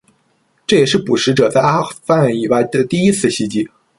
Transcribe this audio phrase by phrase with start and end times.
[0.65, 3.69] 这也是“捕食者”在阿富汗以外的第一次袭击。